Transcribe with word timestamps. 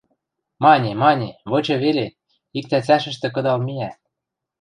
–Мане, 0.63 0.91
мане, 1.03 1.29
вычы 1.51 1.75
веле, 1.83 2.07
иктӓ 2.57 2.79
цӓшӹштӹ 2.87 3.27
кыдал 3.35 3.59
миӓ... 3.67 3.91